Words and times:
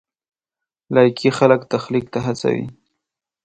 لایکي 0.95 1.29
خلک 1.37 1.61
تخلیق 1.73 2.05
ته 2.13 2.19
هڅوي. 2.25 2.65